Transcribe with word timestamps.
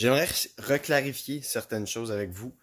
J'aimerais 0.00 0.28
reclarifier 0.56 1.42
certaines 1.42 1.86
choses 1.86 2.10
avec 2.10 2.30
vous. 2.30 2.54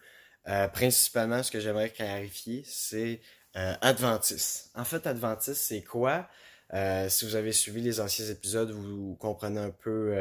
Euh, 0.48 0.66
principalement, 0.66 1.40
ce 1.44 1.52
que 1.52 1.60
j'aimerais 1.60 1.88
clarifier, 1.88 2.64
c'est 2.66 3.20
euh, 3.54 3.74
Adventis. 3.80 4.70
En 4.74 4.82
fait, 4.82 5.06
Adventis, 5.06 5.54
c'est 5.54 5.82
quoi? 5.82 6.28
Euh, 6.74 7.08
si 7.08 7.24
vous 7.24 7.36
avez 7.36 7.52
suivi 7.52 7.80
les 7.80 8.00
anciens 8.00 8.26
épisodes, 8.26 8.72
vous 8.72 9.14
comprenez 9.20 9.60
un 9.60 9.70
peu 9.70 10.16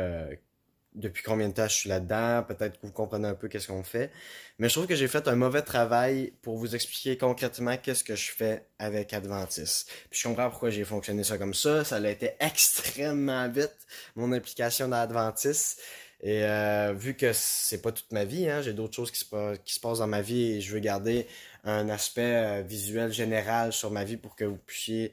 depuis 0.93 1.23
combien 1.23 1.49
de 1.49 1.53
temps 1.55 1.67
je 1.67 1.73
suis 1.73 1.89
là-dedans. 1.89 2.43
Peut-être 2.47 2.79
que 2.79 2.85
vous 2.85 2.93
comprenez 2.93 3.27
un 3.27 3.33
peu 3.33 3.47
qu'est-ce 3.47 3.67
qu'on 3.67 3.83
fait. 3.83 4.11
Mais 4.59 4.69
je 4.69 4.75
trouve 4.75 4.85
que 4.85 4.95
j'ai 4.95 5.07
fait 5.07 5.27
un 5.27 5.35
mauvais 5.35 5.63
travail 5.63 6.33
pour 6.43 6.59
vous 6.59 6.75
expliquer 6.75 7.17
concrètement 7.17 7.77
qu'est-ce 7.77 8.03
que 8.03 8.15
je 8.15 8.31
fais 8.31 8.67
avec 8.77 9.11
Adventis. 9.13 9.85
Puis 10.11 10.19
je 10.19 10.27
comprends 10.27 10.51
pourquoi 10.51 10.69
j'ai 10.69 10.83
fonctionné 10.83 11.23
ça 11.23 11.39
comme 11.39 11.55
ça. 11.55 11.83
Ça 11.83 11.95
a 11.95 12.09
été 12.09 12.33
extrêmement 12.39 13.49
vite, 13.49 13.75
mon 14.15 14.31
implication 14.33 14.87
dans 14.87 14.97
Adventis. 14.97 15.77
Et 16.21 16.43
euh, 16.43 16.93
vu 16.93 17.13
que 17.13 17.31
c'est 17.33 17.81
pas 17.81 17.91
toute 17.91 18.11
ma 18.11 18.25
vie, 18.25 18.49
hein, 18.49 18.61
j'ai 18.61 18.73
d'autres 18.73 18.95
choses 18.95 19.11
qui 19.11 19.19
se, 19.19 19.79
passent 19.79 19.99
dans 19.99 20.07
ma 20.07 20.21
vie 20.21 20.53
et 20.53 20.61
je 20.61 20.73
veux 20.73 20.79
garder 20.79 21.27
un 21.63 21.89
aspect 21.89 22.63
visuel 22.63 23.11
général 23.11 23.71
sur 23.71 23.91
ma 23.91 24.03
vie 24.03 24.17
pour 24.17 24.35
que 24.35 24.45
vous 24.45 24.57
puissiez 24.57 25.11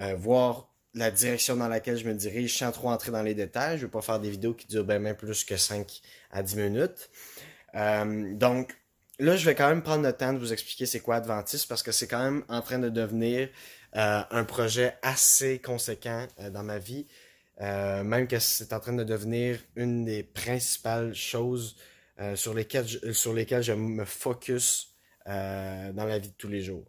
euh, 0.00 0.14
voir 0.16 0.68
la 0.94 1.10
direction 1.10 1.56
dans 1.56 1.68
laquelle 1.68 1.96
je 1.96 2.06
me 2.06 2.14
dirige 2.14 2.56
sans 2.56 2.72
trop 2.72 2.88
entrer 2.88 3.12
dans 3.12 3.22
les 3.22 3.34
détails. 3.34 3.78
Je 3.78 3.82
ne 3.82 3.86
vais 3.86 3.92
pas 3.92 4.02
faire 4.02 4.20
des 4.20 4.30
vidéos 4.30 4.54
qui 4.54 4.66
durent 4.66 4.84
bien 4.84 4.98
même 4.98 5.16
plus 5.16 5.44
que 5.44 5.56
5 5.56 6.00
à 6.30 6.42
10 6.42 6.56
minutes. 6.56 7.10
Euh, 7.74 8.34
donc, 8.34 8.76
là, 9.18 9.36
je 9.36 9.44
vais 9.44 9.54
quand 9.54 9.68
même 9.68 9.82
prendre 9.82 10.04
le 10.04 10.12
temps 10.12 10.32
de 10.32 10.38
vous 10.38 10.52
expliquer 10.52 10.86
c'est 10.86 11.00
quoi 11.00 11.16
Adventis 11.16 11.64
parce 11.68 11.82
que 11.82 11.92
c'est 11.92 12.06
quand 12.06 12.22
même 12.22 12.44
en 12.48 12.60
train 12.60 12.78
de 12.78 12.88
devenir 12.88 13.48
euh, 13.96 14.22
un 14.30 14.44
projet 14.44 14.94
assez 15.02 15.58
conséquent 15.58 16.26
dans 16.52 16.62
ma 16.62 16.78
vie. 16.78 17.06
Même 17.60 18.26
que 18.26 18.38
c'est 18.38 18.72
en 18.72 18.80
train 18.80 18.92
de 18.92 19.04
devenir 19.04 19.58
une 19.76 20.04
des 20.04 20.22
principales 20.22 21.14
choses 21.14 21.76
sur, 22.34 22.54
lesquelles 22.54 22.86
je, 22.86 23.12
sur 23.12 23.32
lesquelles 23.32 23.62
je 23.62 23.72
me 23.72 24.04
focus 24.04 24.94
euh, 25.26 25.90
dans 25.94 26.04
la 26.04 26.18
vie 26.18 26.28
de 26.28 26.34
tous 26.36 26.48
les 26.48 26.60
jours. 26.60 26.84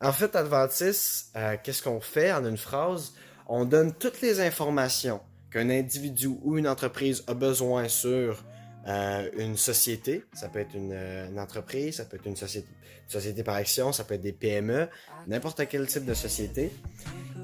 En 0.00 0.12
fait, 0.12 0.34
Adventis, 0.36 1.26
euh, 1.36 1.56
qu'est-ce 1.62 1.82
qu'on 1.82 2.00
fait 2.00 2.32
en 2.32 2.46
une 2.46 2.56
phrase? 2.56 3.12
On 3.46 3.66
donne 3.66 3.92
toutes 3.92 4.22
les 4.22 4.40
informations 4.40 5.20
qu'un 5.56 5.70
individu 5.70 6.28
ou 6.42 6.58
une 6.58 6.68
entreprise 6.68 7.24
a 7.28 7.32
besoin 7.32 7.88
sur 7.88 8.44
euh, 8.88 9.30
une 9.38 9.56
société, 9.56 10.22
ça 10.34 10.50
peut 10.50 10.58
être 10.58 10.74
une, 10.74 10.92
euh, 10.92 11.38
entreprise, 11.38 11.96
ça 11.96 12.04
peut 12.04 12.18
être 12.18 12.26
une 12.26 12.36
société, 12.36 12.68
société 13.08 13.42
par 13.42 13.54
action, 13.54 13.90
ça 13.90 14.04
peut 14.04 14.14
être 14.14 14.22
des 14.22 14.34
PME, 14.34 14.86
n'importe 15.26 15.66
quel 15.66 15.86
type 15.86 16.04
de 16.04 16.12
société. 16.12 16.70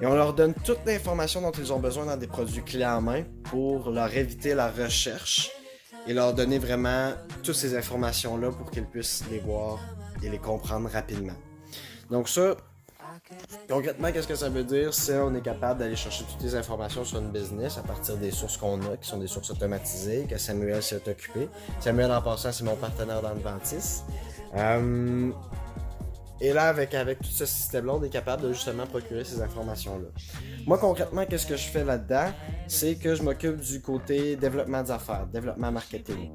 Et 0.03 0.05
on 0.05 0.15
leur 0.15 0.35
donne 0.35 0.53
toute 0.53 0.81
l'information 0.85 1.41
dont 1.41 1.53
ils 1.53 1.73
ont 1.73 1.79
besoin 1.79 2.05
dans 2.05 2.19
des 2.19 2.27
produits 2.27 2.63
clés 2.63 2.85
en 2.85 3.01
main 3.01 3.23
pour 3.45 3.91
leur 3.91 4.15
éviter 4.15 4.55
la 4.55 4.71
recherche 4.71 5.51
et 6.07 6.13
leur 6.13 6.35
donner 6.35 6.59
vraiment 6.59 7.15
toutes 7.43 7.55
ces 7.55 7.75
informations-là 7.75 8.51
pour 8.51 8.71
qu'ils 8.71 8.87
puissent 8.87 9.25
les 9.31 9.39
voir 9.39 9.79
et 10.23 10.29
les 10.29 10.39
comprendre 10.39 10.91
rapidement. 10.91 11.37
Donc 12.11 12.29
ça, 12.29 12.57
Concrètement, 13.69 14.13
qu'est-ce 14.13 14.29
que 14.29 14.35
ça 14.35 14.49
veut 14.49 14.65
dire? 14.65 14.93
C'est 14.95 15.19
on 15.19 15.35
est 15.35 15.41
capable 15.43 15.81
d'aller 15.81 15.97
chercher 15.97 16.25
toutes 16.25 16.43
les 16.43 16.55
informations 16.55 17.05
sur 17.05 17.19
une 17.19 17.31
business 17.31 17.79
à 17.79 17.83
partir 17.83 18.17
des 18.17 18.31
sources 18.31 18.57
qu'on 18.57 18.81
a, 18.83 18.97
qui 18.97 19.09
sont 19.09 19.19
des 19.19 19.27
sources 19.27 19.51
automatisées, 19.51 20.27
que 20.29 20.39
Samuel 20.39 20.83
s'est 20.83 21.03
occupé. 21.09 21.49
Samuel, 21.81 22.13
en 22.13 22.23
passant, 22.23 22.53
c'est 22.53 22.65
mon 22.65 22.77
partenaire 22.77 23.23
dans 23.23 23.35
le 23.35 23.41
dentiste. 23.41 24.05
Euh, 24.55 25.31
et 26.45 26.53
là, 26.53 26.65
avec, 26.65 26.93
avec 26.93 27.21
tout 27.21 27.31
ce 27.31 27.47
système-là, 27.47 27.95
on 27.95 28.03
est 28.03 28.09
capable 28.09 28.43
de 28.43 28.53
justement 28.53 28.85
procurer 28.85 29.23
ces 29.23 29.41
informations-là. 29.41 30.09
Moi, 30.67 30.77
concrètement, 30.77 31.25
qu'est-ce 31.25 31.47
que 31.47 31.55
je 31.55 31.69
fais 31.69 31.85
là-dedans? 31.85 32.33
C'est 32.67 32.97
que 32.97 33.15
je 33.15 33.23
m'occupe 33.23 33.61
du 33.61 33.81
côté 33.81 34.35
développement 34.35 34.83
d'affaires, 34.83 35.29
développement 35.33 35.71
marketing. 35.71 36.33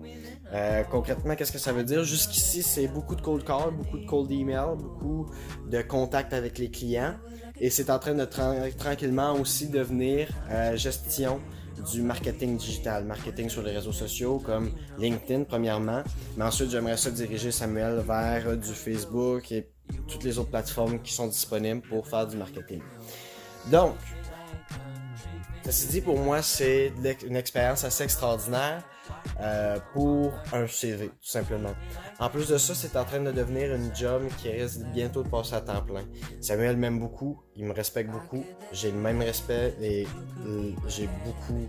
Euh, 0.54 0.84
concrètement, 0.84 1.36
qu'est-ce 1.36 1.52
que 1.52 1.58
ça 1.58 1.74
veut 1.74 1.84
dire? 1.84 2.06
Jusqu'ici, 2.06 2.64
c'est 2.64 2.88
beaucoup 2.88 3.16
de 3.18 3.22
cold 3.22 3.44
call, 3.44 3.72
beaucoup 3.72 4.00
de 4.00 4.06
cold 4.06 4.32
email, 4.32 4.78
beaucoup 4.78 5.30
de 5.68 5.82
contact 5.82 6.32
avec 6.32 6.58
les 6.58 6.72
clients. 6.72 7.16
Et 7.60 7.70
c'est 7.70 7.90
en 7.90 8.00
train 8.00 8.14
de 8.14 8.24
tranquillement 8.78 9.34
aussi 9.34 9.68
devenir 9.68 10.30
euh, 10.50 10.78
gestion 10.78 11.42
du 11.92 12.02
marketing 12.02 12.56
digital, 12.56 13.04
marketing 13.04 13.50
sur 13.50 13.62
les 13.62 13.72
réseaux 13.72 13.92
sociaux 13.92 14.40
comme 14.40 14.72
LinkedIn 14.98 15.44
premièrement, 15.44 16.02
mais 16.36 16.46
ensuite 16.46 16.72
j'aimerais 16.72 16.98
ça 16.98 17.12
diriger 17.12 17.52
Samuel 17.52 18.00
vers 18.00 18.58
du 18.58 18.74
Facebook 18.74 19.52
et 19.52 19.70
toutes 20.08 20.24
les 20.24 20.38
autres 20.38 20.50
plateformes 20.50 21.02
qui 21.02 21.14
sont 21.14 21.28
disponibles 21.28 21.82
pour 21.82 22.08
faire 22.08 22.28
du 22.28 22.38
marketing. 22.38 22.82
Donc, 23.72 23.96
ceci 25.66 25.88
dit, 25.88 26.02
pour 26.02 26.18
moi, 26.18 26.42
c'est 26.42 26.94
une 27.26 27.36
expérience 27.36 27.84
assez 27.84 28.04
extraordinaire 28.04 28.84
euh, 29.40 29.78
pour 29.94 30.34
un 30.54 30.68
CV, 30.68 31.08
tout 31.08 31.14
simplement. 31.22 31.74
En 32.20 32.30
plus 32.30 32.48
de 32.48 32.58
ça, 32.58 32.74
c'est 32.74 32.96
en 32.98 33.06
train 33.06 33.20
de 33.20 33.32
devenir 33.32 33.74
une 33.74 33.96
job 33.96 34.24
qui 34.38 34.50
risque 34.50 34.82
bientôt 34.94 35.24
de 35.24 35.30
passer 35.30 35.56
à 35.56 35.62
temps 35.62 35.82
plein. 35.82 36.04
Samuel 36.42 36.78
m'aime 36.78 37.00
beaucoup, 37.00 37.42
il 37.56 37.66
me 37.66 37.74
respecte 37.74 38.10
beaucoup, 38.10 38.44
j'ai 38.72 38.92
le 38.92 38.98
même 38.98 39.22
respect 39.22 39.76
et 39.82 40.08
j'ai 40.88 41.10
beaucoup 41.26 41.68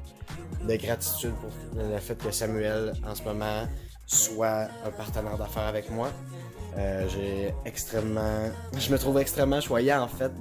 de 0.67 0.77
gratitude 0.77 1.35
pour 1.41 1.51
le 1.83 1.99
fait 1.99 2.17
que 2.17 2.31
Samuel, 2.31 2.95
en 3.07 3.15
ce 3.15 3.23
moment, 3.23 3.67
soit 4.09 4.69
un 4.85 4.91
partenaire 4.91 5.39
d'affaires 5.39 5.67
avec 5.67 5.91
moi. 5.91 6.11
Euh, 6.77 7.07
j'ai 7.09 7.55
extrêmement, 7.65 8.51
je 8.77 8.91
me 8.91 8.99
trouve 8.99 9.19
extrêmement 9.19 9.61
choyé 9.61 9.95
en 9.95 10.09
fait 10.09 10.33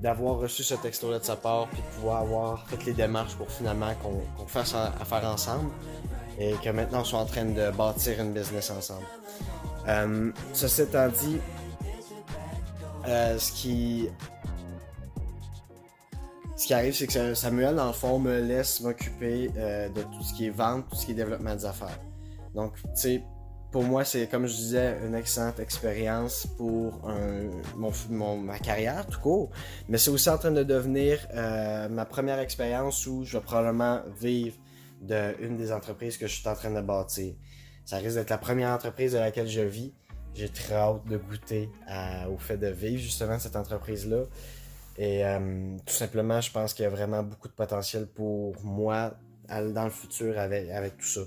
d'avoir 0.00 0.38
reçu 0.38 0.62
ce 0.62 0.74
texto-là 0.74 1.18
de 1.18 1.24
sa 1.24 1.36
part, 1.36 1.68
puis 1.68 1.80
de 1.80 1.86
pouvoir 1.96 2.22
avoir 2.22 2.66
toutes 2.68 2.84
les 2.86 2.92
démarches 2.92 3.34
pour 3.36 3.50
finalement 3.50 3.92
qu'on 4.02 4.46
fasse 4.46 4.74
affaire 4.74 5.24
ensemble 5.26 5.70
et 6.38 6.54
que 6.64 6.70
maintenant 6.70 7.00
on 7.00 7.04
soit 7.04 7.20
en 7.20 7.26
train 7.26 7.44
de 7.44 7.70
bâtir 7.70 8.20
une 8.20 8.32
business 8.32 8.70
ensemble. 8.70 9.06
Euh, 9.86 10.32
ceci 10.52 10.82
étant 10.82 11.08
dit, 11.08 11.38
euh, 13.06 13.38
ce 13.38 13.52
qui 13.52 14.08
ce 16.56 16.68
qui 16.68 16.74
arrive, 16.74 16.94
c'est 16.94 17.08
que 17.08 17.34
Samuel, 17.34 17.74
dans 17.74 17.88
le 17.88 17.92
fond, 17.92 18.18
me 18.20 18.40
laisse 18.40 18.80
m'occuper 18.80 19.50
euh, 19.56 19.88
de 19.88 20.02
tout 20.02 20.22
ce 20.22 20.32
qui 20.34 20.46
est 20.46 20.50
vente, 20.50 20.88
tout 20.88 20.96
ce 20.96 21.06
qui 21.06 21.12
est 21.12 21.14
développement 21.14 21.54
des 21.54 21.64
affaires. 21.64 21.98
Donc, 22.54 22.74
tu 22.76 22.88
sais, 22.94 23.22
pour 23.74 23.82
moi, 23.82 24.04
c'est 24.04 24.28
comme 24.28 24.46
je 24.46 24.54
disais, 24.54 24.98
une 25.04 25.16
excellente 25.16 25.58
expérience 25.58 26.46
pour 26.56 27.10
mon, 27.76 28.36
ma 28.36 28.56
carrière 28.60 29.04
tout 29.04 29.18
court. 29.18 29.50
Mais 29.88 29.98
c'est 29.98 30.10
aussi 30.10 30.30
en 30.30 30.38
train 30.38 30.52
de 30.52 30.62
devenir 30.62 31.18
euh, 31.34 31.88
ma 31.88 32.04
première 32.04 32.38
expérience 32.38 33.04
où 33.08 33.24
je 33.24 33.36
vais 33.36 33.42
probablement 33.42 34.00
vivre 34.16 34.56
d'une 35.00 35.56
des 35.56 35.72
entreprises 35.72 36.16
que 36.16 36.28
je 36.28 36.36
suis 36.36 36.48
en 36.48 36.54
train 36.54 36.70
de 36.70 36.80
bâtir. 36.80 37.34
Ça 37.84 37.96
risque 37.96 38.14
d'être 38.14 38.30
la 38.30 38.38
première 38.38 38.70
entreprise 38.70 39.12
de 39.12 39.18
laquelle 39.18 39.48
je 39.48 39.62
vis. 39.62 39.92
J'ai 40.34 40.48
très 40.48 40.76
hâte 40.76 41.04
de 41.08 41.16
goûter 41.16 41.68
au 42.32 42.38
fait 42.38 42.56
de 42.56 42.68
vivre 42.68 43.02
justement 43.02 43.40
cette 43.40 43.56
entreprise-là. 43.56 44.22
Et 44.98 45.24
euh, 45.26 45.76
tout 45.84 45.94
simplement, 45.94 46.40
je 46.40 46.52
pense 46.52 46.74
qu'il 46.74 46.84
y 46.84 46.86
a 46.86 46.90
vraiment 46.90 47.24
beaucoup 47.24 47.48
de 47.48 47.52
potentiel 47.54 48.06
pour 48.06 48.54
moi 48.64 49.14
dans 49.48 49.84
le 49.84 49.90
futur 49.90 50.38
avec 50.38 50.96
tout 50.96 51.06
ça. 51.06 51.22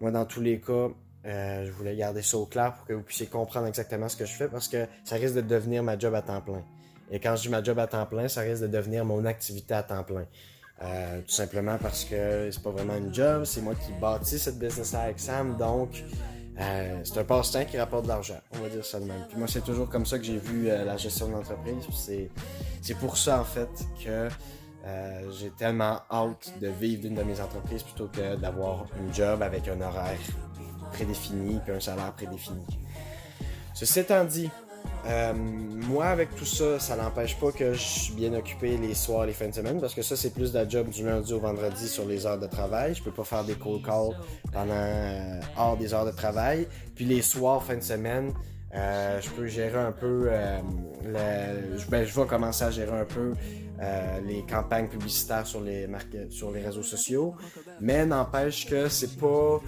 Moi, 0.00 0.10
dans 0.10 0.24
tous 0.24 0.40
les 0.40 0.60
cas, 0.60 0.88
euh, 1.26 1.66
je 1.66 1.72
voulais 1.72 1.96
garder 1.96 2.22
ça 2.22 2.36
au 2.36 2.46
clair 2.46 2.74
pour 2.74 2.86
que 2.86 2.92
vous 2.92 3.02
puissiez 3.02 3.26
comprendre 3.26 3.66
exactement 3.66 4.08
ce 4.08 4.16
que 4.16 4.24
je 4.24 4.32
fais 4.32 4.48
parce 4.48 4.68
que 4.68 4.86
ça 5.04 5.16
risque 5.16 5.34
de 5.34 5.40
devenir 5.40 5.82
ma 5.82 5.98
job 5.98 6.14
à 6.14 6.22
temps 6.22 6.40
plein. 6.40 6.62
Et 7.10 7.18
quand 7.18 7.34
je 7.36 7.42
dis 7.42 7.48
ma 7.48 7.62
job 7.62 7.78
à 7.78 7.86
temps 7.86 8.06
plein, 8.06 8.28
ça 8.28 8.42
risque 8.42 8.62
de 8.62 8.68
devenir 8.68 9.04
mon 9.04 9.24
activité 9.24 9.74
à 9.74 9.82
temps 9.82 10.04
plein. 10.04 10.26
Euh, 10.82 11.20
tout 11.22 11.32
simplement 11.32 11.78
parce 11.78 12.04
que 12.04 12.50
c'est 12.50 12.62
pas 12.62 12.70
vraiment 12.70 12.96
une 12.96 13.12
job, 13.12 13.44
c'est 13.44 13.62
moi 13.62 13.74
qui 13.74 13.92
bâtis 13.98 14.38
cette 14.38 14.58
business 14.58 14.94
avec 14.94 15.18
Sam, 15.18 15.56
donc 15.56 16.04
euh, 16.60 17.00
c'est 17.02 17.18
un 17.18 17.24
passe-temps 17.24 17.64
qui 17.64 17.78
rapporte 17.78 18.04
de 18.04 18.08
l'argent, 18.08 18.38
on 18.52 18.58
va 18.58 18.68
dire 18.68 18.84
ça 18.84 19.00
de 19.00 19.06
même. 19.06 19.24
Puis 19.26 19.38
moi, 19.38 19.48
c'est 19.48 19.64
toujours 19.64 19.88
comme 19.88 20.04
ça 20.04 20.18
que 20.18 20.24
j'ai 20.24 20.36
vu 20.36 20.66
la 20.66 20.96
gestion 20.98 21.28
de 21.28 21.32
l'entreprise. 21.32 21.82
C'est, 21.92 22.28
c'est 22.82 22.94
pour 22.98 23.16
ça 23.16 23.40
en 23.40 23.44
fait 23.44 23.70
que 24.04 24.28
j'ai 25.38 25.50
tellement 25.50 26.00
hâte 26.10 26.52
de 26.60 26.68
vivre 26.68 27.02
d'une 27.02 27.14
de 27.14 27.22
mes 27.22 27.40
entreprises 27.40 27.82
plutôt 27.82 28.06
que 28.06 28.36
d'avoir 28.36 28.86
une 28.98 29.12
job 29.12 29.42
avec 29.42 29.68
un 29.68 29.80
horaire 29.80 30.18
prédéfini 30.92 31.60
puis 31.64 31.74
un 31.74 31.80
salaire 31.80 32.12
prédéfini. 32.12 32.64
Ceci 33.74 34.00
étant 34.00 34.24
dit, 34.24 34.48
euh, 35.06 35.32
moi, 35.34 36.06
avec 36.06 36.34
tout 36.34 36.44
ça, 36.44 36.80
ça 36.80 36.96
n'empêche 36.96 37.36
pas 37.38 37.52
que 37.52 37.74
je 37.74 37.78
suis 37.78 38.14
bien 38.14 38.32
occupé 38.34 38.76
les 38.76 38.94
soirs 38.94 39.24
et 39.24 39.28
les 39.28 39.32
fins 39.32 39.48
de 39.48 39.54
semaine 39.54 39.80
parce 39.80 39.94
que 39.94 40.02
ça, 40.02 40.16
c'est 40.16 40.30
plus 40.30 40.52
de 40.52 40.58
la 40.58 40.68
job 40.68 40.88
du 40.88 41.04
lundi 41.04 41.32
au 41.32 41.38
vendredi 41.38 41.86
sur 41.88 42.06
les 42.06 42.26
heures 42.26 42.38
de 42.38 42.46
travail. 42.46 42.94
Je 42.94 43.02
peux 43.02 43.12
pas 43.12 43.24
faire 43.24 43.44
des 43.44 43.54
cold 43.54 43.84
calls 43.84 44.16
pendant 44.52 44.72
euh, 44.72 45.40
hors 45.56 45.76
des 45.76 45.94
heures 45.94 46.06
de 46.06 46.10
travail. 46.10 46.66
Puis 46.96 47.04
les 47.04 47.22
soirs, 47.22 47.62
fin 47.62 47.76
de 47.76 47.82
semaine, 47.82 48.32
Euh, 48.76 49.20
je 49.20 49.30
peux 49.30 49.46
gérer 49.46 49.78
un 49.78 49.92
peu, 49.92 50.28
euh, 50.30 50.60
je, 51.78 51.86
ben, 51.90 52.04
je 52.04 52.20
vais 52.20 52.26
commencer 52.26 52.64
à 52.64 52.70
gérer 52.70 52.98
un 52.98 53.04
peu 53.06 53.32
euh, 53.80 54.20
les 54.26 54.42
campagnes 54.42 54.88
publicitaires 54.88 55.46
sur 55.46 55.60
les 55.60 55.88
sur 56.30 56.50
les 56.50 56.60
réseaux 56.60 56.82
sociaux, 56.82 57.34
mais 57.80 58.04
n'empêche 58.04 58.66
que 58.66 58.88
c'est 58.88 59.18
pas 59.18 59.60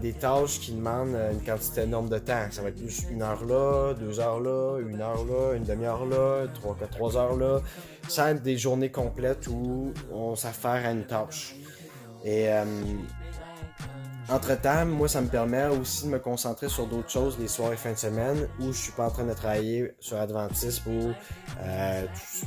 des 0.00 0.12
tâches 0.12 0.60
qui 0.60 0.72
demandent 0.72 1.16
une 1.32 1.40
quantité 1.42 1.82
énorme 1.82 2.08
de 2.08 2.18
temps. 2.18 2.46
Ça 2.50 2.62
va 2.62 2.68
être 2.68 2.76
plus 2.76 3.06
une 3.10 3.22
heure 3.22 3.44
là, 3.44 3.94
deux 3.94 4.18
heures 4.18 4.40
là, 4.40 4.78
une 4.80 5.00
heure 5.00 5.24
là, 5.24 5.54
une 5.56 5.64
demi-heure 5.64 6.06
là, 6.06 6.46
trois, 6.90 7.16
heures 7.16 7.36
là. 7.36 7.60
Ça 8.08 8.24
va 8.24 8.30
être 8.32 8.42
des 8.42 8.58
journées 8.58 8.90
complètes 8.90 9.46
où 9.48 9.92
on 10.12 10.34
s'affaire 10.34 10.86
à 10.86 10.90
une 10.90 11.06
tâche. 11.06 11.56
Et 12.24 12.48
entre-temps, 14.30 14.86
moi, 14.86 15.08
ça 15.08 15.20
me 15.20 15.28
permet 15.28 15.66
aussi 15.66 16.06
de 16.06 16.10
me 16.10 16.18
concentrer 16.18 16.68
sur 16.68 16.86
d'autres 16.86 17.10
choses 17.10 17.38
les 17.38 17.48
soirs 17.48 17.72
et 17.72 17.76
fins 17.76 17.92
de 17.92 17.98
semaine 17.98 18.48
où 18.58 18.72
je 18.72 18.78
suis 18.78 18.92
pas 18.92 19.06
en 19.06 19.10
train 19.10 19.24
de 19.24 19.32
travailler 19.34 19.94
sur 20.00 20.16
Adventis 20.18 20.80
pour 20.82 21.12
euh, 21.60 22.02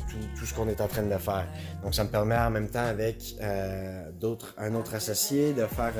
tout, 0.10 0.46
ce 0.46 0.54
qu'on 0.54 0.68
est 0.70 0.82
en 0.82 0.88
train 0.88 1.04
de 1.04 1.18
faire. 1.18 1.48
Donc, 1.84 1.94
ça 1.94 2.04
me 2.04 2.10
permet 2.10 2.36
en 2.36 2.50
même 2.50 2.70
temps 2.70 2.86
avec 2.86 3.36
euh, 3.42 4.10
d'autres, 4.20 4.56
un 4.58 4.74
autre 4.76 4.96
associé 4.96 5.54
de 5.54 5.66
faire 5.68 5.94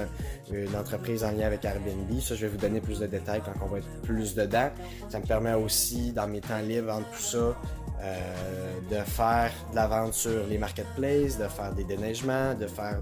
une 0.52 0.76
entreprise 0.76 1.24
en 1.24 1.32
lien 1.32 1.46
avec 1.46 1.64
Airbnb. 1.64 2.20
Ça, 2.22 2.36
je 2.36 2.48
vais 2.48 2.52
vous 2.52 2.58
donner 2.58 2.82
plus 2.82 3.00
de 3.00 3.06
détails 3.08 3.42
quand 3.46 3.54
on 3.64 3.68
va 3.68 3.78
être 3.78 4.02
plus 4.02 4.34
dedans. 4.36 4.70
Ça 5.10 5.20
me 5.20 5.26
permet 5.26 5.54
aussi, 5.54 6.12
dans 6.12 6.28
mes 6.28 6.42
temps 6.42 6.60
libres, 6.60 6.92
entre 6.92 7.10
tout 7.12 7.22
ça, 7.22 7.56
euh, 8.02 8.80
de 8.92 9.04
faire 9.04 9.52
de 9.72 9.76
la 9.76 9.88
vente 9.88 10.14
sur 10.14 10.46
les 10.48 10.58
marketplaces, 10.58 11.38
de 11.38 11.48
faire 11.48 11.74
des 11.74 11.84
déneigements, 11.84 12.54
de 12.54 12.68
faire 12.68 13.02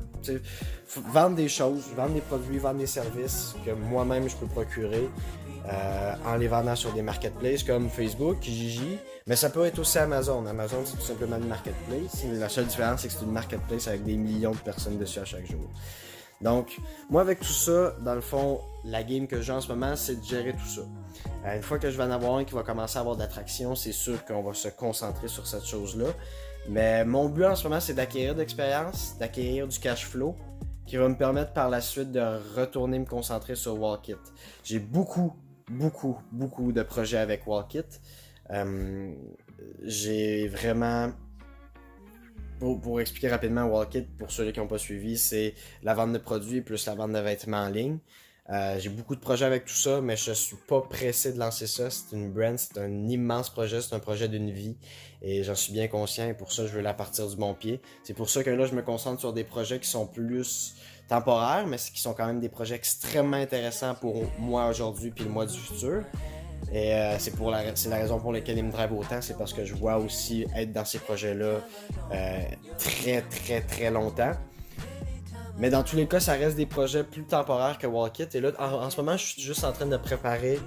vendre 1.12 1.36
des 1.36 1.50
choses, 1.50 1.84
vendre 1.96 2.14
des 2.14 2.22
produits, 2.22 2.58
vendre 2.58 2.80
des 2.80 2.88
services 2.88 3.56
que 3.66 3.72
moi-même 3.72 4.30
je 4.30 4.36
peux 4.36 4.48
procurer 4.48 5.10
euh, 5.68 6.14
en 6.26 6.36
les 6.38 6.48
vendant 6.48 6.76
sur 6.76 6.94
des 6.94 7.02
marketplaces 7.02 7.64
comme 7.64 7.90
Facebook, 7.90 8.40
Kijiji, 8.40 8.98
mais 9.28 9.36
ça 9.36 9.50
peut 9.50 9.66
être 9.66 9.80
aussi 9.80 9.98
Amazon. 9.98 10.46
Amazon, 10.46 10.84
c'est 10.86 10.96
tout 10.96 11.04
simplement 11.06 11.38
une 11.38 11.48
marketplace. 11.48 12.24
La 12.32 12.50
seule 12.50 12.68
différence, 12.68 13.02
c'est 13.02 13.08
que 13.08 13.16
c'est 13.16 13.26
une 13.26 13.32
marketplace 13.32 13.88
avec 13.88 14.04
des 14.04 14.16
millions 14.16 14.52
de 14.52 14.58
personnes 14.58 14.98
dessus 14.98 15.20
à 15.20 15.26
chaque 15.26 15.46
jour. 15.48 15.68
Donc, 16.42 16.80
moi, 17.10 17.22
avec 17.22 17.40
tout 17.40 17.46
ça, 17.46 17.96
dans 18.02 18.16
le 18.16 18.22
fond, 18.22 18.60
la 18.84 19.04
game 19.04 19.28
que 19.28 19.42
j'ai 19.42 19.54
en 19.54 19.62
ce 19.62 19.70
moment, 19.70 19.96
c'est 19.96 20.20
de 20.20 20.24
gérer 20.24 20.54
tout 20.54 20.68
ça. 20.68 20.82
Euh, 21.46 21.56
une 21.56 21.62
fois 21.62 21.80
que 21.80 21.90
je 21.90 21.98
vais 21.98 22.04
en 22.04 22.12
avoir 22.12 22.36
un 22.36 22.44
qui 22.44 22.54
va 22.54 22.64
commencer 22.64 22.98
à 22.98 23.02
avoir 23.02 23.16
d'attraction, 23.16 23.76
c'est 23.76 23.92
sûr 23.92 24.24
qu'on 24.26 24.44
va 24.44 24.54
se 24.54 24.68
concentrer 24.68 25.28
sur 25.28 25.48
cette 25.48 25.66
chose-là. 25.66 26.08
Mais 26.68 27.06
mon 27.06 27.30
but 27.30 27.46
en 27.46 27.56
ce 27.56 27.64
moment, 27.68 27.80
c'est 27.80 27.94
d'acquérir 27.94 28.34
de 28.34 28.40
l'expérience, 28.40 29.16
d'acquérir 29.20 29.68
du 29.68 29.80
cash 29.80 30.06
flow, 30.06 30.36
qui 30.86 30.98
va 30.98 31.08
me 31.08 31.16
permettre 31.16 31.54
par 31.54 31.70
la 31.70 31.82
suite 31.82 32.12
de 32.12 32.40
retourner 32.56 33.00
me 33.00 33.06
concentrer 33.06 33.56
sur 33.56 33.80
Walkit. 33.80 34.16
J'ai 34.64 34.80
beaucoup, 34.80 35.34
beaucoup, 35.70 36.18
beaucoup 36.32 36.72
de 36.72 36.84
projets 36.84 37.18
avec 37.18 37.48
Walkit. 37.48 37.84
Euh, 38.52 39.14
j'ai 39.84 40.48
vraiment 40.48 41.12
pour, 42.60 43.02
expliquer 43.02 43.30
rapidement, 43.30 43.66
Walkit, 43.66 44.04
pour 44.18 44.32
ceux 44.32 44.52
qui 44.52 44.60
n'ont 44.60 44.68
pas 44.68 44.78
suivi, 44.78 45.18
c'est 45.18 45.54
la 45.84 45.94
vente 45.94 46.14
de 46.14 46.18
produits 46.18 46.62
plus 46.62 46.86
la 46.86 46.96
vente 46.96 47.12
de 47.12 47.20
vêtements 47.20 47.64
en 47.64 47.70
ligne. 47.70 48.00
Euh, 48.52 48.78
j'ai 48.78 48.90
beaucoup 48.90 49.16
de 49.16 49.20
projets 49.20 49.46
avec 49.46 49.66
tout 49.66 49.74
ça, 49.74 50.02
mais 50.02 50.16
je 50.16 50.32
suis 50.32 50.58
pas 50.68 50.82
pressé 50.82 51.34
de 51.34 51.40
lancer 51.40 51.66
ça. 51.66 51.90
C'est 51.90 52.16
une 52.16 52.32
brand, 52.32 52.58
c'est 52.58 52.78
un 52.78 53.08
immense 53.08 53.50
projet, 53.50 53.82
c'est 53.82 53.96
un 53.96 54.00
projet 54.00 54.28
d'une 54.28 54.52
vie. 54.52 54.78
Et 55.24 55.44
j'en 55.44 55.56
suis 55.56 55.74
bien 55.74 55.88
conscient 55.88 56.28
et 56.28 56.36
pour 56.36 56.52
ça, 56.52 56.68
je 56.68 56.72
veux 56.72 56.82
la 56.82 56.94
partir 56.94 57.28
du 57.28 57.36
bon 57.36 57.56
pied. 57.56 57.82
C'est 58.04 58.14
pour 58.14 58.30
ça 58.30 58.44
que 58.44 58.52
là, 58.52 58.66
je 58.66 58.76
me 58.76 58.84
concentre 58.84 59.20
sur 59.20 59.34
des 59.34 59.44
projets 59.44 59.80
qui 59.80 59.90
sont 59.90 60.06
plus 60.06 60.76
temporaires, 61.08 61.66
mais 61.66 61.78
qui 61.78 62.00
sont 62.00 62.14
quand 62.14 62.28
même 62.28 62.40
des 62.40 62.50
projets 62.50 62.76
extrêmement 62.76 63.38
intéressants 63.38 63.96
pour 63.96 64.24
moi 64.38 64.68
aujourd'hui 64.68 65.10
puis 65.10 65.24
le 65.24 65.32
mois 65.32 65.48
du 65.48 65.58
futur. 65.58 66.04
Et 66.72 66.94
euh, 66.94 67.18
c'est 67.20 67.36
pour 67.36 67.52
la, 67.52 67.76
c'est 67.76 67.90
la 67.90 67.98
raison 67.98 68.20
pour 68.20 68.34
laquelle 68.34 68.58
il 68.58 68.64
me 68.64 68.72
drive 68.72 68.94
autant, 68.94 69.22
c'est 69.22 69.38
parce 69.38 69.54
que 69.54 69.64
je 69.64 69.74
vois 69.76 69.98
aussi 69.98 70.46
être 70.56 70.74
dans 70.74 70.86
ces 70.86 71.00
projets-là 71.00 71.60
euh, 72.12 72.40
très 72.78 73.22
très 73.22 73.62
très 73.62 73.92
longtemps. 73.92 74.34
Mais 75.58 75.70
dans 75.70 75.84
tous 75.84 75.96
les 75.96 76.06
cas, 76.06 76.20
ça 76.20 76.34
reste 76.34 76.58
des 76.58 76.66
projets 76.66 77.04
plus 77.04 77.24
temporaires 77.24 77.78
que 77.78 77.88
Walkit. 77.88 78.28
Et 78.34 78.42
là, 78.42 78.52
en, 78.60 78.90
ce 78.90 79.00
moment, 79.00 79.16
je 79.16 79.26
suis 79.26 79.42
juste 79.42 79.64
en 79.64 79.72
train 79.72 79.86
de 79.86 79.96
préparer 79.96 80.60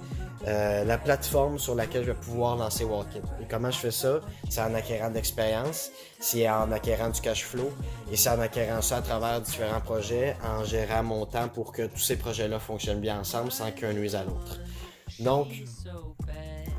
euh, 0.47 0.83
la 0.83 0.97
plateforme 0.97 1.59
sur 1.59 1.75
laquelle 1.75 2.01
je 2.01 2.11
vais 2.11 2.17
pouvoir 2.17 2.55
lancer 2.55 2.85
Walkit. 2.85 3.21
Et 3.39 3.45
comment 3.47 3.69
je 3.69 3.77
fais 3.77 3.91
ça? 3.91 4.19
C'est 4.49 4.61
en 4.61 4.73
acquérant 4.73 5.09
de 5.09 5.13
l'expérience, 5.15 5.91
c'est 6.19 6.49
en 6.49 6.71
acquérant 6.71 7.09
du 7.09 7.21
cash 7.21 7.45
flow, 7.45 7.71
et 8.11 8.15
c'est 8.15 8.29
en 8.29 8.39
acquérant 8.39 8.81
ça 8.81 8.97
à 8.97 9.01
travers 9.03 9.39
différents 9.41 9.81
projets, 9.81 10.35
en 10.43 10.63
gérant 10.63 11.03
mon 11.03 11.27
temps 11.27 11.49
pour 11.49 11.71
que 11.71 11.83
tous 11.83 11.99
ces 11.99 12.15
projets-là 12.15 12.57
fonctionnent 12.57 13.01
bien 13.01 13.19
ensemble 13.19 13.51
sans 13.51 13.69
qu'un 13.71 13.93
nuise 13.93 14.15
à 14.15 14.23
l'autre. 14.23 14.59
Donc, 15.19 15.47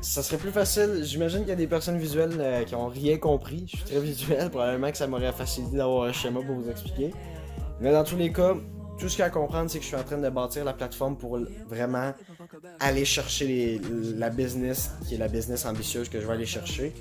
ça 0.01 0.23
serait 0.23 0.37
plus 0.37 0.51
facile. 0.51 1.01
J'imagine 1.03 1.39
qu'il 1.39 1.49
y 1.49 1.53
a 1.53 1.55
des 1.55 1.67
personnes 1.67 1.97
visuelles 1.97 2.35
euh, 2.39 2.63
qui 2.63 2.75
ont 2.75 2.87
rien 2.87 3.17
compris. 3.17 3.65
Je 3.67 3.77
suis 3.77 3.85
très 3.85 3.99
visuel, 3.99 4.49
probablement 4.49 4.91
que 4.91 4.97
ça 4.97 5.07
m'aurait 5.07 5.31
facilité 5.31 5.77
d'avoir 5.77 6.03
un 6.05 6.13
schéma 6.13 6.41
pour 6.41 6.55
vous 6.55 6.69
expliquer. 6.69 7.13
Mais 7.79 7.91
dans 7.91 8.03
tous 8.03 8.17
les 8.17 8.31
cas, 8.31 8.55
tout 8.99 9.09
ce 9.09 9.15
qu'il 9.15 9.19
y 9.19 9.23
a 9.23 9.27
à 9.27 9.29
comprendre, 9.29 9.69
c'est 9.69 9.79
que 9.79 9.83
je 9.83 9.89
suis 9.89 9.97
en 9.97 10.03
train 10.03 10.17
de 10.17 10.29
bâtir 10.29 10.63
la 10.63 10.73
plateforme 10.73 11.17
pour 11.17 11.39
vraiment 11.67 12.13
aller 12.79 13.05
chercher 13.05 13.81
la 14.15 14.29
business, 14.29 14.91
qui 15.07 15.15
est 15.15 15.17
la 15.17 15.27
business 15.27 15.65
ambitieuse 15.65 16.09
que 16.09 16.19
je 16.19 16.27
vais 16.27 16.33
aller 16.33 16.45
chercher. 16.45 16.93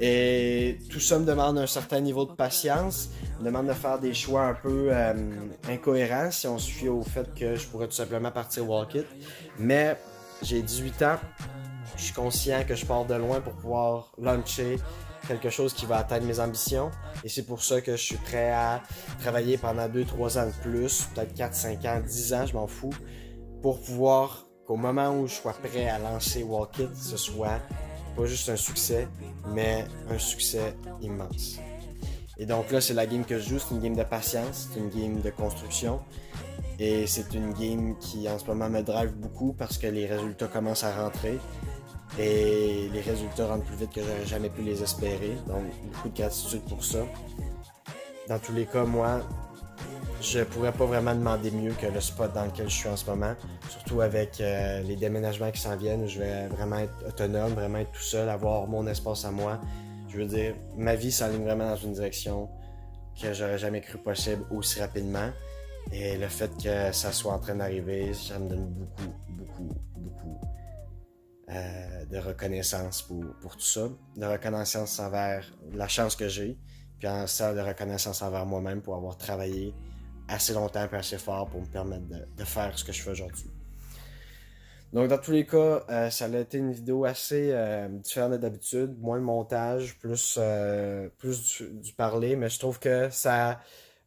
Et 0.00 0.78
tout 0.90 0.98
ça 0.98 1.18
me 1.18 1.24
demande 1.24 1.58
un 1.58 1.66
certain 1.66 2.00
niveau 2.00 2.24
de 2.24 2.32
patience, 2.32 3.10
me 3.38 3.44
demande 3.44 3.68
de 3.68 3.72
faire 3.72 4.00
des 4.00 4.14
choix 4.14 4.46
un 4.46 4.54
peu 4.54 4.88
euh, 4.90 5.14
incohérents 5.68 6.30
si 6.32 6.48
on 6.48 6.58
se 6.58 6.70
fie 6.70 6.88
au 6.88 7.02
fait 7.02 7.32
que 7.34 7.54
je 7.54 7.66
pourrais 7.68 7.86
tout 7.86 7.94
simplement 7.94 8.32
partir 8.32 8.68
walk 8.68 8.94
it. 8.94 9.06
Mais 9.58 9.96
j'ai 10.42 10.62
18 10.62 11.02
ans. 11.02 11.16
Je 11.96 12.02
suis 12.02 12.14
conscient 12.14 12.64
que 12.64 12.74
je 12.74 12.84
pars 12.84 13.04
de 13.04 13.14
loin 13.14 13.40
pour 13.40 13.52
pouvoir 13.54 14.12
lancer 14.18 14.78
quelque 15.28 15.50
chose 15.50 15.72
qui 15.72 15.86
va 15.86 15.98
atteindre 15.98 16.26
mes 16.26 16.40
ambitions. 16.40 16.90
Et 17.24 17.28
c'est 17.28 17.44
pour 17.44 17.62
ça 17.62 17.80
que 17.80 17.92
je 17.92 18.02
suis 18.02 18.16
prêt 18.16 18.50
à 18.50 18.82
travailler 19.20 19.56
pendant 19.56 19.88
2-3 19.88 20.38
ans 20.38 20.46
de 20.46 20.62
plus, 20.62 21.06
peut-être 21.14 21.34
4, 21.34 21.54
5 21.54 21.84
ans, 21.84 22.00
10 22.04 22.34
ans, 22.34 22.46
je 22.46 22.54
m'en 22.54 22.66
fous, 22.66 22.94
pour 23.62 23.80
pouvoir 23.80 24.46
qu'au 24.66 24.76
moment 24.76 25.16
où 25.16 25.26
je 25.26 25.34
sois 25.34 25.52
prêt 25.54 25.88
à 25.88 25.98
lancer 25.98 26.42
Walk 26.42 26.78
It, 26.78 26.96
ce 26.96 27.16
soit 27.16 27.60
pas 28.16 28.26
juste 28.26 28.48
un 28.48 28.56
succès, 28.56 29.08
mais 29.48 29.84
un 30.10 30.18
succès 30.18 30.74
immense. 31.00 31.58
Et 32.42 32.44
donc 32.44 32.72
là, 32.72 32.80
c'est 32.80 32.94
la 32.94 33.06
game 33.06 33.24
que 33.24 33.38
je 33.38 33.50
joue, 33.50 33.60
c'est 33.60 33.72
une 33.72 33.80
game 33.80 33.94
de 33.94 34.02
patience, 34.02 34.68
c'est 34.72 34.80
une 34.80 34.88
game 34.88 35.20
de 35.20 35.30
construction. 35.30 36.00
Et 36.80 37.06
c'est 37.06 37.34
une 37.34 37.52
game 37.52 37.96
qui 38.00 38.28
en 38.28 38.36
ce 38.36 38.46
moment 38.46 38.68
me 38.68 38.82
drive 38.82 39.12
beaucoup 39.12 39.52
parce 39.52 39.78
que 39.78 39.86
les 39.86 40.06
résultats 40.06 40.48
commencent 40.48 40.82
à 40.82 41.04
rentrer. 41.04 41.38
Et 42.18 42.88
les 42.92 43.00
résultats 43.00 43.46
rentrent 43.46 43.66
plus 43.66 43.76
vite 43.76 43.92
que 43.92 44.00
j'aurais 44.00 44.26
jamais 44.26 44.50
pu 44.50 44.62
les 44.62 44.82
espérer. 44.82 45.36
Donc 45.46 45.62
beaucoup 45.84 46.08
de 46.08 46.16
gratitude 46.16 46.62
pour 46.62 46.84
ça. 46.84 46.98
Dans 48.28 48.40
tous 48.40 48.54
les 48.54 48.66
cas, 48.66 48.82
moi, 48.82 49.20
je 50.20 50.40
pourrais 50.40 50.72
pas 50.72 50.86
vraiment 50.86 51.14
demander 51.14 51.52
mieux 51.52 51.74
que 51.74 51.86
le 51.86 52.00
spot 52.00 52.32
dans 52.32 52.46
lequel 52.46 52.68
je 52.68 52.74
suis 52.74 52.88
en 52.88 52.96
ce 52.96 53.08
moment. 53.08 53.34
Surtout 53.68 54.00
avec 54.00 54.40
euh, 54.40 54.82
les 54.82 54.96
déménagements 54.96 55.52
qui 55.52 55.60
s'en 55.60 55.76
viennent, 55.76 56.08
je 56.08 56.18
vais 56.18 56.48
vraiment 56.48 56.78
être 56.78 57.06
autonome, 57.06 57.52
vraiment 57.52 57.78
être 57.78 57.92
tout 57.92 58.02
seul, 58.02 58.28
avoir 58.28 58.66
mon 58.66 58.84
espace 58.88 59.24
à 59.24 59.30
moi. 59.30 59.60
Je 60.12 60.18
veux 60.18 60.26
dire, 60.26 60.54
ma 60.76 60.94
vie 60.94 61.10
s'aligne 61.10 61.42
vraiment 61.42 61.70
dans 61.70 61.76
une 61.76 61.94
direction 61.94 62.50
que 63.18 63.32
j'aurais 63.32 63.56
jamais 63.56 63.80
cru 63.80 63.96
possible 63.96 64.44
aussi 64.50 64.78
rapidement. 64.78 65.30
Et 65.90 66.18
le 66.18 66.28
fait 66.28 66.50
que 66.62 66.92
ça 66.92 67.12
soit 67.12 67.32
en 67.32 67.38
train 67.38 67.54
d'arriver, 67.54 68.12
ça 68.12 68.38
me 68.38 68.50
donne 68.50 68.74
beaucoup, 68.74 69.14
beaucoup, 69.30 69.74
beaucoup 69.96 70.40
euh, 71.48 72.04
de 72.04 72.18
reconnaissance 72.18 73.00
pour, 73.00 73.56
tout 73.56 73.60
ça. 73.60 73.88
De 74.16 74.26
reconnaissance 74.26 74.98
envers 75.00 75.50
la 75.72 75.88
chance 75.88 76.14
que 76.14 76.28
j'ai, 76.28 76.58
puis 76.98 77.08
en 77.08 77.26
ça, 77.26 77.54
de 77.54 77.60
reconnaissance 77.60 78.20
envers 78.20 78.44
moi-même 78.44 78.82
pour 78.82 78.96
avoir 78.96 79.16
travaillé 79.16 79.74
assez 80.28 80.52
longtemps 80.52 80.86
et 80.92 80.94
assez 80.94 81.16
fort 81.16 81.48
pour 81.48 81.62
me 81.62 81.66
permettre 81.66 82.04
de 82.36 82.44
faire 82.44 82.78
ce 82.78 82.84
que 82.84 82.92
je 82.92 83.00
fais 83.00 83.12
aujourd'hui. 83.12 83.50
Donc, 84.92 85.08
dans 85.08 85.16
tous 85.18 85.32
les 85.32 85.46
cas, 85.46 85.84
euh, 85.88 86.10
ça 86.10 86.26
a 86.26 86.38
été 86.38 86.58
une 86.58 86.72
vidéo 86.72 87.04
assez 87.06 87.50
euh, 87.52 87.88
différente 87.88 88.32
d'habitude, 88.34 88.94
moins 89.00 89.18
de 89.18 89.24
montage, 89.24 89.98
plus, 89.98 90.36
euh, 90.38 91.08
plus 91.16 91.58
du, 91.58 91.80
du, 91.80 91.92
parler, 91.94 92.36
mais 92.36 92.50
je 92.50 92.58
trouve 92.58 92.78
que 92.78 93.08
ça 93.10 93.60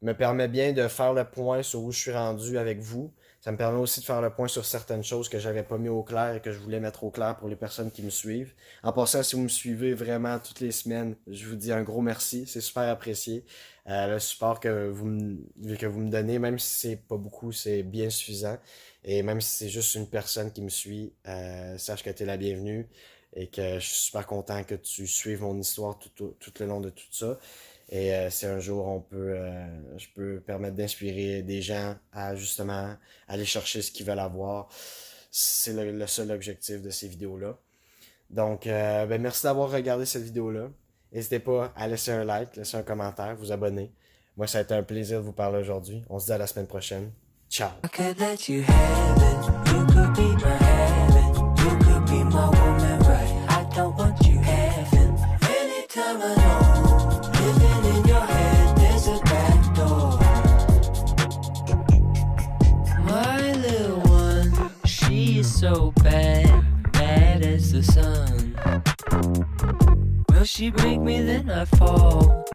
me 0.03 0.13
permet 0.13 0.47
bien 0.47 0.73
de 0.73 0.87
faire 0.87 1.13
le 1.13 1.25
point 1.25 1.63
sur 1.63 1.81
où 1.81 1.91
je 1.91 1.99
suis 1.99 2.11
rendu 2.11 2.59
avec 2.59 2.79
vous. 2.79 3.11
Ça 3.45 3.51
me 3.51 3.57
permet 3.57 3.77
aussi 3.77 3.99
de 3.99 4.05
faire 4.05 4.21
le 4.21 4.31
point 4.31 4.47
sur 4.47 4.65
certaines 4.65 5.03
choses 5.03 5.29
que 5.29 5.37
j'avais 5.37 5.61
pas 5.61 5.77
mis 5.77 5.87
au 5.87 6.01
clair 6.01 6.33
et 6.33 6.41
que 6.41 6.51
je 6.51 6.57
voulais 6.57 6.79
mettre 6.79 7.03
au 7.03 7.11
clair 7.11 7.37
pour 7.37 7.47
les 7.47 7.55
personnes 7.55 7.91
qui 7.91 8.01
me 8.01 8.09
suivent. 8.09 8.55
En 8.81 8.91
passant, 8.91 9.21
si 9.21 9.35
vous 9.35 9.43
me 9.43 9.49
suivez 9.49 9.93
vraiment 9.93 10.39
toutes 10.39 10.61
les 10.61 10.71
semaines, 10.71 11.15
je 11.27 11.47
vous 11.47 11.55
dis 11.55 11.71
un 11.71 11.83
gros 11.83 12.01
merci. 12.01 12.47
C'est 12.47 12.59
super 12.59 12.89
apprécié. 12.89 13.45
Euh, 13.87 14.07
le 14.07 14.19
support 14.19 14.59
que 14.59 14.87
vous, 14.87 15.05
me, 15.05 15.75
que 15.75 15.85
vous 15.85 15.99
me 15.99 16.09
donnez, 16.09 16.39
même 16.39 16.57
si 16.57 16.75
c'est 16.75 16.95
pas 16.95 17.17
beaucoup, 17.17 17.51
c'est 17.51 17.83
bien 17.83 18.09
suffisant. 18.09 18.57
Et 19.03 19.21
même 19.21 19.39
si 19.41 19.57
c'est 19.57 19.69
juste 19.69 19.93
une 19.93 20.09
personne 20.09 20.51
qui 20.51 20.63
me 20.63 20.69
suit, 20.69 21.13
euh, 21.27 21.77
sache 21.77 22.01
que 22.01 22.09
tu 22.09 22.23
es 22.23 22.25
la 22.25 22.37
bienvenue 22.37 22.89
et 23.35 23.45
que 23.45 23.75
je 23.77 23.85
suis 23.85 24.05
super 24.05 24.25
content 24.25 24.63
que 24.63 24.73
tu 24.73 25.05
suives 25.05 25.43
mon 25.43 25.55
histoire 25.59 25.99
tout, 25.99 26.09
tout, 26.15 26.35
tout 26.39 26.53
le 26.59 26.65
long 26.65 26.81
de 26.81 26.89
tout 26.89 27.05
ça. 27.11 27.37
Et 27.89 28.13
euh, 28.13 28.29
si 28.29 28.45
un 28.45 28.59
jour 28.59 28.87
on 28.87 28.99
peut, 28.99 29.35
euh, 29.37 29.97
je 29.97 30.07
peux 30.15 30.39
permettre 30.39 30.75
d'inspirer 30.75 31.43
des 31.43 31.61
gens 31.61 31.95
à 32.11 32.35
justement 32.35 32.95
aller 33.27 33.45
chercher 33.45 33.81
ce 33.81 33.91
qu'ils 33.91 34.05
veulent 34.05 34.19
avoir, 34.19 34.69
C'est 35.31 35.73
le, 35.73 36.07
seul 36.07 36.31
objectif 36.31 36.81
de 36.81 36.89
ces 36.89 37.07
vidéos-là. 37.07 37.57
Donc, 38.29 38.67
euh, 38.67 39.05
ben, 39.05 39.21
merci 39.21 39.43
d'avoir 39.43 39.69
regardé 39.69 40.05
cette 40.05 40.23
vidéo-là. 40.23 40.69
N'hésitez 41.11 41.39
pas 41.39 41.73
à 41.75 41.87
laisser 41.87 42.11
un 42.11 42.23
like, 42.23 42.55
laisser 42.55 42.77
un 42.77 42.83
commentaire, 42.83 43.35
vous 43.35 43.51
abonner. 43.51 43.91
Moi, 44.37 44.47
ça 44.47 44.59
a 44.59 44.61
été 44.61 44.73
un 44.73 44.83
plaisir 44.83 45.19
de 45.19 45.25
vous 45.25 45.33
parler 45.33 45.59
aujourd'hui. 45.59 46.03
On 46.09 46.19
se 46.19 46.25
dit 46.25 46.31
à 46.31 46.37
la 46.37 46.47
semaine 46.47 46.67
prochaine. 46.67 47.11
Ciao! 47.49 47.69
waterfall. 71.55 72.24